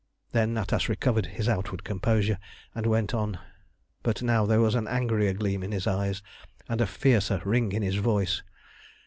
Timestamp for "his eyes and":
5.71-6.81